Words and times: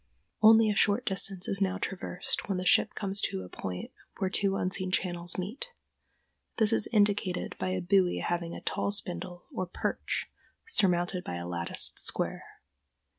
Only 0.41 0.71
a 0.71 0.75
short 0.75 1.05
distance 1.05 1.47
is 1.47 1.61
now 1.61 1.77
traversed 1.77 2.49
when 2.49 2.57
the 2.57 2.65
ship 2.65 2.95
comes 2.95 3.21
to 3.21 3.43
a 3.43 3.49
point 3.49 3.91
where 4.17 4.31
two 4.31 4.55
unseen 4.55 4.89
channels 4.89 5.37
meet. 5.37 5.67
This 6.57 6.73
is 6.73 6.87
indicated 6.91 7.55
by 7.59 7.69
a 7.69 7.81
buoy 7.81 8.17
having 8.17 8.55
a 8.55 8.61
tall 8.61 8.91
spindle, 8.91 9.45
or 9.53 9.67
"perch," 9.67 10.25
surmounted 10.65 11.23
by 11.23 11.35
a 11.35 11.47
latticed 11.47 11.99
square. 11.99 12.43